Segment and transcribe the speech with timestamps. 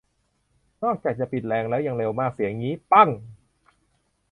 [0.83, 3.09] นอกจากจะปิดแรงแล้ว ยังเร็วมาก เสียงงี้ ปัง!